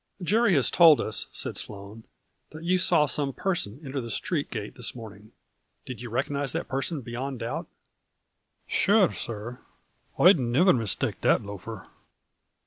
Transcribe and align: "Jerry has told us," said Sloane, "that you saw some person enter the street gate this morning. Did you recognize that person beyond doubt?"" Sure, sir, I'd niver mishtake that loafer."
"Jerry 0.23 0.55
has 0.55 0.71
told 0.71 0.99
us," 0.99 1.27
said 1.31 1.57
Sloane, 1.57 2.05
"that 2.49 2.63
you 2.63 2.79
saw 2.79 3.05
some 3.05 3.33
person 3.33 3.79
enter 3.85 4.01
the 4.01 4.09
street 4.09 4.49
gate 4.49 4.73
this 4.73 4.95
morning. 4.95 5.31
Did 5.85 6.01
you 6.01 6.09
recognize 6.09 6.53
that 6.53 6.67
person 6.67 7.01
beyond 7.01 7.37
doubt?"" 7.37 7.67
Sure, 8.81 9.13
sir, 9.13 9.59
I'd 10.17 10.39
niver 10.39 10.73
mishtake 10.73 11.21
that 11.21 11.43
loafer." 11.43 11.85